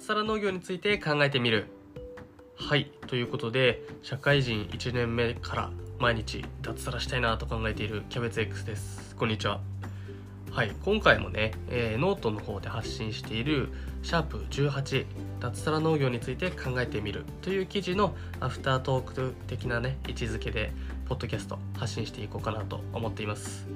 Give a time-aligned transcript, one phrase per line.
[0.00, 1.66] 脱サラ農業について考えてみる。
[2.56, 9.14] はいということで社会人1年目から毎日脱サラしたいなと考えているキャベツ X です。
[9.14, 9.60] こんにちは。
[10.50, 13.68] はい今回もね、えー、ノートの方で発信している
[14.02, 15.04] シャープ18
[15.38, 20.72] 脱サラ農業について考えてみるという記事のアフタートーク的なね位置づけで
[21.10, 23.68] ポッドキャスト発信していこうかなと思っています。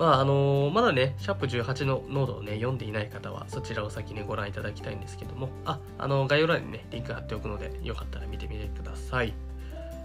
[0.00, 9.34] まああの、まだね、シャープ18のノードをね、読んでいない方は、そちらを先にご覧いただきたいんですけども、あ、あの、概要欄にね、リンク貼っておくので、よかったら見てみてください。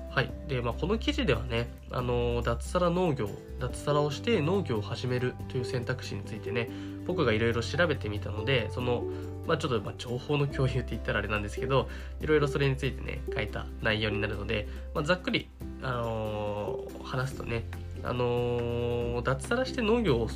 [0.09, 0.29] はい。
[0.49, 3.29] で、まあ、この記事ではね、あの、脱サラ農業、
[3.61, 6.69] 脱サラをして農業を始めるという選択肢についてね、
[7.07, 9.05] 僕がいろいろ調べてみたので、その、
[9.47, 11.87] まあ、ちょっとま情報の共有って言ったらあれなんですけど、
[12.19, 15.47] いろいろそれについてね、書いた内容になるので、まあ、ざっくり、
[15.81, 17.63] あの話すとね、
[18.05, 20.27] あの、脱サラして農業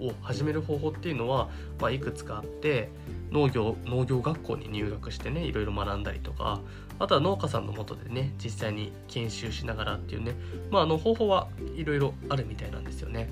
[0.00, 1.48] を始める方法っていうのは、
[1.80, 2.88] まあ、いくつかあって
[3.30, 6.60] 農業農業学校に入学してねいろいろ学んだりとか
[6.98, 10.34] あとは農家さんのもとでね実際に研修しながらっていうね、
[10.70, 13.28] まあ、あの方法はいろいろあるみたいなんですよね。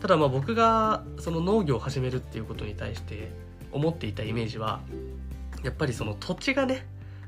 [0.00, 3.30] ただまあ僕がその農業を始めるっていうことに対して
[3.72, 4.80] 思っていたイメージは
[5.62, 6.86] やっぱりその土地がね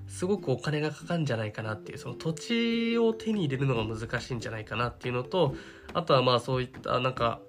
[0.08, 5.54] すごくお金がかかるんじゃないかなっていうその土地を手に入れるのが難しいんじゃないかなっていうのと
[5.94, 7.40] あとはまあそういったなんか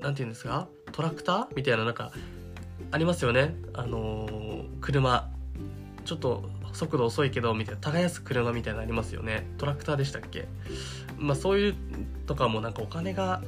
[0.00, 0.68] なんていうんですか？
[0.92, 2.12] トラクターみたいななんか
[2.90, 3.56] ありますよね。
[3.74, 5.30] あのー、車。
[6.04, 9.44] ちょっと速度遅いけどみたいな耕す車みたいなのありますよね。
[9.58, 10.46] トラクターでしたっけ？
[11.18, 11.74] まあそういう
[12.26, 13.42] とかもなんかお金が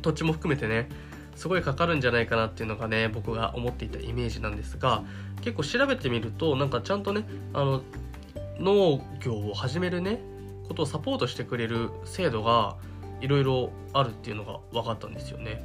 [0.00, 0.88] 土地も含めてね
[1.36, 5.02] すごいかかるんじゃないかなっていうのがね僕が思っていたイメージなんですが
[5.40, 7.82] 結構調べてみるとなんかちゃんとねあの
[8.58, 10.20] 農業を始めるね
[10.68, 12.76] ことをサポートしてくれる制度が
[13.20, 15.64] いろいろあるっていうのが分かったんですよね。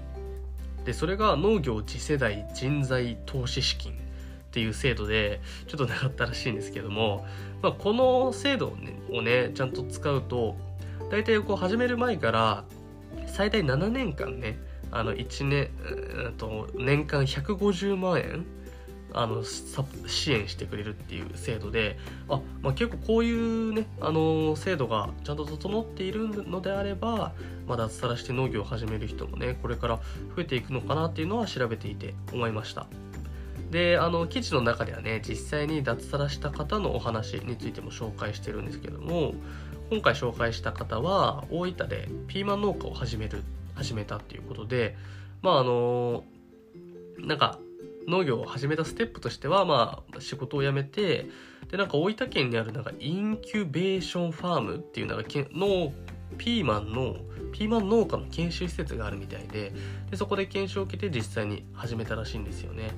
[0.86, 3.96] でそれが農業次世代人材投資資金っ
[4.52, 7.26] ていう制度でちょっとなかったらしいんですけども、
[7.62, 10.56] まあ、この制度をねをねちゃんと使うと
[11.12, 12.64] 大体こう始める前から
[13.28, 14.58] 最大7年間ね
[14.92, 15.70] あの1年、
[16.28, 18.46] えと年間150万円
[19.14, 27.34] あの支援してくれるっていう制度であ、まあ、結構こういうねあの制度がちゃんと整っているのであれば、
[27.68, 30.00] まあ、脱サラして農業を始める人もねこれから
[30.36, 32.88] 増えていくのかなっていうのは調べていて思いました。
[33.72, 39.36] であの記事の中ではね実際に脱サラした方のお話についても紹介してるんですけども
[39.92, 43.42] 今回紹介した方は大分でピーマン農家を始めるっ
[43.80, 44.96] 始めたっていうことで
[45.42, 46.24] まああの
[47.18, 47.60] なんか
[48.10, 51.28] 農業を始めたステップとしては、まあ、仕事を辞めて、
[51.70, 55.94] で、なんか大分県にあるなんかインキュベーションファームっていうなんかの
[56.38, 57.18] ピーマンの、
[57.52, 59.74] ピーマン農家の研修施設があるみたいで、
[60.10, 62.92] でそこで研修を受けて実際に始めたらしいんですよね。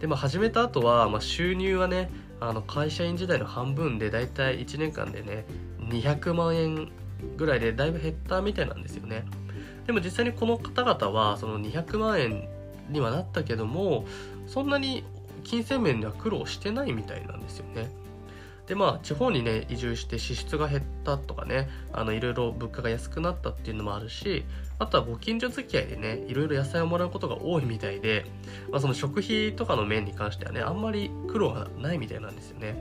[0.00, 5.44] で、まあ始めた後は、まあ収入はね、あの会社員時代の半分でだいたい1年間でね、
[5.80, 6.92] 200万円
[7.36, 9.24] ぐらいでだいぶ減ったみたいなんですよね。
[9.86, 12.48] でも実際にこの方々はその200万円
[12.90, 14.04] にはなったけども
[14.46, 15.04] そんなに
[15.44, 17.90] 金銭面では苦労してないみたいなんですよね。
[18.66, 24.44] でまあ地方にね移住して支出が減ったとかねあのいろいろ物価が安くなったっていうのもあるし
[24.78, 28.26] あとはご近所付き合いでねいろいろ野菜をもらうことが多いみたいで、
[28.70, 32.80] まあ、その食費とかの面に関してはねあんまり苦労がないみたいなんですよね。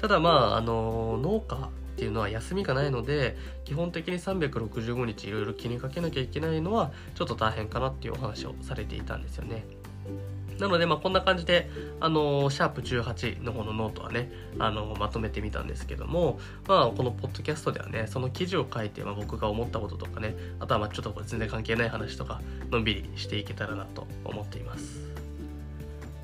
[0.00, 9.64] ただまああの農家っていうのは休みがないので基本的に365日いろいろ気にかけなきゃいけないのはちょっと大変かなっていうお話をされていたんですよね。
[10.60, 11.70] なので、まあ、こんな感じで、
[12.00, 22.40] あのー、シャープ18の方のノートはね、あのー、まとめてみたんですけども、まあ、このポッドキャストではね、その記事を書いて、まあ、僕が思ったこととかね、あとは、まあ、ちょっとこれ全然関係ない話とか、
[22.72, 25.08] のんびりしていけたらなと思っています。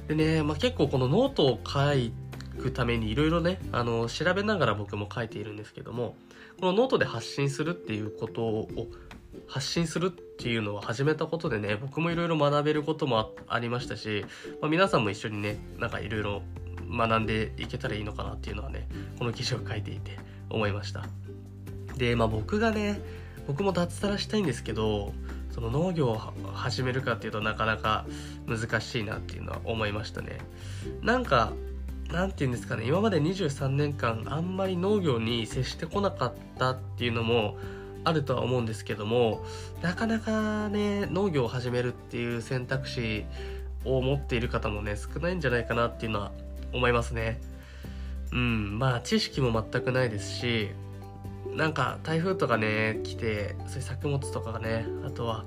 [0.08, 2.12] でね、まあ、結構このノートを書い
[2.60, 6.16] くためにいろいろね、あの、調べながら僕も書いているんですけども、
[6.60, 8.68] このノートで発信するっていうことを
[9.46, 14.24] 発信するっていうのを始めたことでね、僕もいろいろ学べることもありましたし、
[14.60, 16.42] まあ、皆さんも一緒にね、なんかいろいろ
[16.90, 18.88] 学んでいけたらいいのかなっていうのはね、
[19.18, 20.18] この記事を書いていて
[20.50, 21.06] 思いました。
[21.96, 23.00] で、まあ僕がね、
[23.46, 25.12] 僕も脱サラしたいんですけど、
[25.50, 26.18] その農業を
[26.52, 28.06] 始めるかっていうとなかなか
[28.46, 30.38] 難しいなっていうのは思いましたね。
[31.00, 31.52] なんか
[32.12, 37.56] 何て言うんですかね今まで23年間あんまり農業に接してこなかったっていうのも
[38.04, 39.44] あるとは思うんですけども
[39.82, 43.24] なかなかね農業を始めるっていう選択肢
[43.84, 46.32] を持っている方もね少ないんじゃないかなっていうのは
[46.72, 47.40] 思いますね。
[48.32, 50.70] うんまあ知識も全くないですし
[51.54, 55.44] なんか台風とかね来てそういう作物とかがねあとは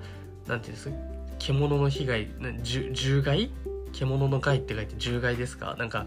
[0.47, 0.95] 何て言うんですか
[1.37, 2.27] 獣の被害
[2.63, 3.51] 獣害？
[3.91, 5.75] 獣害って書いて獣害ですか？
[5.77, 6.05] なんか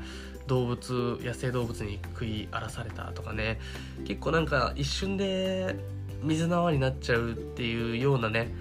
[0.51, 3.61] 動物野生動物に食い荒らされたとかね。
[4.05, 5.77] 結構なんか一瞬で
[6.23, 8.53] 水縄になっちゃうっていうようなね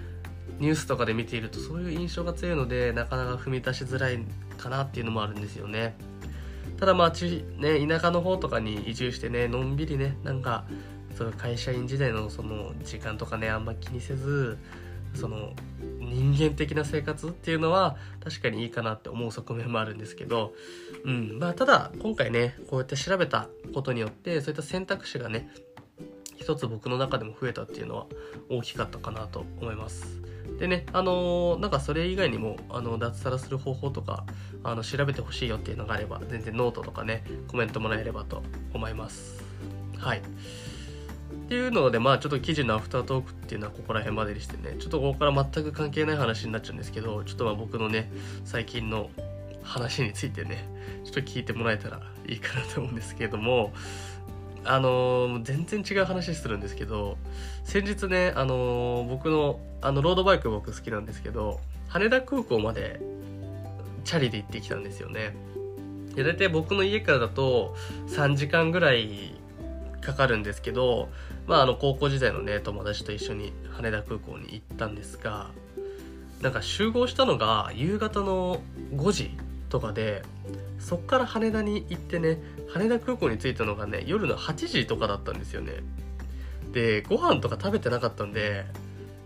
[0.60, 4.20] ニュースとかで見ているとそういう印象が強いのでなかなか踏み出しづらい
[4.56, 5.96] かなっていうのもあるんですよね。
[6.78, 10.64] ただまあち、ね、田舎の方とかに移住してねのんびりねなんか
[11.18, 14.58] その会社員時代のその時間とかねあんま気にせず
[15.14, 15.54] その
[15.98, 20.54] 人間的な生活っていうのは確かにいいかなって思う側面もあるんですけど、
[21.04, 25.48] うんまあ、ただ今回ねこうやって調べたことによってそういった選択肢がね
[26.36, 28.06] 一つ僕の中でも増えたっていうのは
[28.48, 30.20] 大きかったかなと思います。
[30.58, 34.24] でね、あのー、なんかそれ以外にも、あの、脱サラする方法とか、
[34.62, 38.42] あの、調べてほしいよっていうのがあれば、全然ノートとかね、コメントもらえればと
[38.74, 39.42] 思います。
[39.96, 40.18] はい。
[40.18, 40.22] っ
[41.48, 48.12] ていうので、まあちょっと記事のアフタートークっていうのはここら辺までにしてね、ちょっとここから全く関係ない話になっちゃうんですけど、ちょっとまあ僕のね、
[48.44, 49.10] 最近の
[49.62, 50.64] 話についてね、
[51.04, 53.72] ちょっと聞いてもらえたらいいかなと思うんですけれども、
[54.64, 57.16] あの、全然違う話するんですけど
[57.64, 63.00] 先日ね、あの、僕のあのロードバイク僕好きなんですけど羽田空港まで
[64.04, 65.34] チャリで行ってきたんですよね。
[66.14, 67.74] で大体僕の家からだと
[68.08, 69.34] 3時間ぐらい
[70.00, 71.08] かかるんですけど
[71.46, 75.50] まああの高校時代のね友達と一緒に羽田空港に行ったんですが
[76.40, 78.60] なんか集合したのが夕方の
[78.94, 79.30] 5時
[79.70, 80.22] とかで
[80.78, 82.38] そっから羽田に行ってね
[82.68, 85.72] 羽田空港に着いたのがね夜の8時とかだったんですよね。
[86.72, 88.64] でご飯とか食べてなかったんで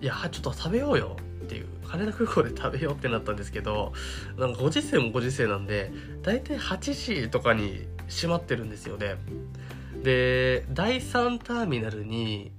[0.00, 3.92] いやちょっと食べようよっていう羽田空港で食べようってなったんですけど
[4.38, 5.92] なんかご時世もご時世なんで
[6.22, 9.16] 大体8時とかに閉まってるんですよね。
[10.02, 12.52] で第3ターミナルに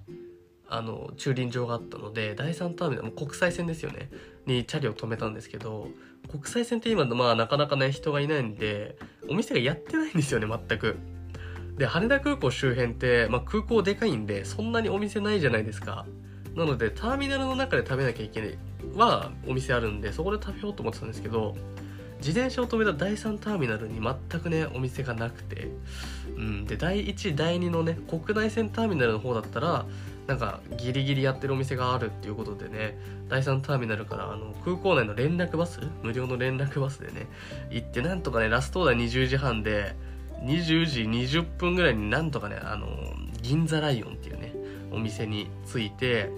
[0.67, 4.09] あの駐輪場があったので第3ターミナル国際線ですよね。
[4.45, 5.89] にチャリを止めたんですけど
[6.29, 8.97] 国際線って今まあなかなかね人がいないんで
[9.29, 10.97] お店がやってないんですよね全く。
[11.77, 16.05] で羽田空港周辺って、まあ、空港でかいんでそんなにお店ないじゃないですか。
[16.55, 18.57] なのでターミナルの中で食べなきゃいけない
[18.95, 21.55] はお店あるんでそこで食べようと思ってたんですけど
[22.19, 25.69] 自転車を止めた第3ターミナルに全くねお店がなくて、
[26.37, 29.85] うん、で第1第2のね国内線ターミナルの方だったら
[30.27, 32.97] なんかギリギリやってるお店があるっていうことでね
[33.29, 37.27] 第3ターミナルからあの空港内の連絡バス無料の連絡バスでね
[37.69, 39.95] 行ってなんとかねラストオーダー20時半で
[40.41, 42.87] 20時20分ぐらいになんとかねあの
[43.41, 44.53] 銀座ライオンっていうね
[44.91, 46.29] お店に着いて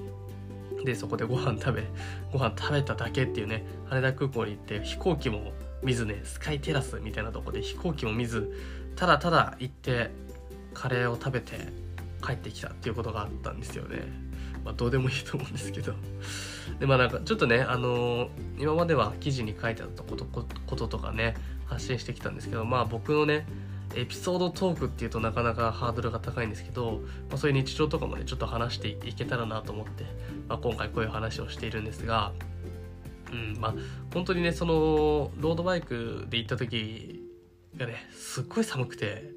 [0.83, 1.83] でそこでご飯食べ
[2.31, 5.51] ご飯食べただけっていうね羽田空港に行って飛行機も
[5.81, 8.51] 見ずねスカイテラスみたいなとこで飛行機も見ず
[8.95, 10.11] ただただ行って
[10.73, 11.86] カレーを食べて
[12.25, 14.01] 帰ってきたっていうことがあったんですよね。
[14.63, 15.93] まあ、どうでもいいと思うんですけど。
[16.79, 18.29] で、まあなんかちょっとね、あのー、
[18.59, 20.43] 今までは記事に書いてあったことこ
[20.75, 21.35] ととかね、
[21.65, 23.45] 発信してきたんですけど、まあ僕のね、
[23.95, 30.03] エピソードトークっていうとなかなかハードルが高いんですけど、まあ、そういう日常とかもね、ちょっと話していけたらなと思って、
[30.47, 32.33] まあ、今回こういう話をしているんですが、
[33.31, 33.75] うん、まあ
[34.13, 37.23] 本当にね、その、ロードバイクで行った時
[37.75, 39.31] がね、すっごい寒くて、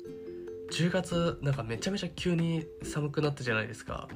[0.71, 4.09] 10月なんかめちゃめちゃ急に寒くなったじゃないですか。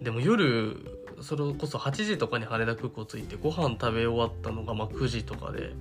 [0.00, 0.76] でも夜
[1.20, 5.72] それこそ8時とかに羽田空港着いてご飯食べ終わったのがま9時とかで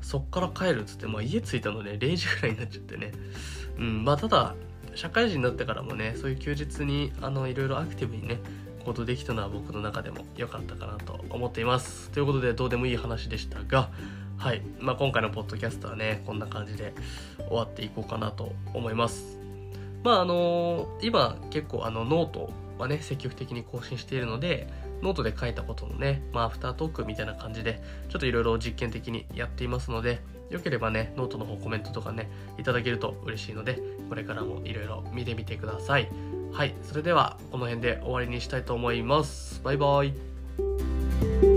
[0.00, 3.12] そっから帰るっつって、まあ、家着いたの、ね、0時ぐらいになっちゃってね。
[3.78, 4.54] うんまあただ
[4.94, 8.38] 社会人になってからもねそういう休日にあのいろいろアクティブにね
[8.84, 12.10] ことできたのは僕の中でも良かったかなと思っています。
[12.10, 13.90] ということでどうでもいい話でしたが
[14.36, 16.92] はい、まあ、今回のポッドキャストはねこんな感じで
[17.48, 19.43] 終わっていこうかなと思います。
[20.04, 24.68] まああの今結構あのノートはね積極的に更新しているので
[25.04, 30.20] ノートで書いたことのね、まあ、アフタートークみたいな感じで、ちょっといろいろ実験的にやっていますので、
[30.50, 36.08] よければね、ノートの方コメントとかね、いただけると嬉しいので、これからもいろいろ見てみてください。
[36.52, 39.60] はい、それではこの辺で終わりにしたいと思います。
[39.62, 41.53] バイバイ。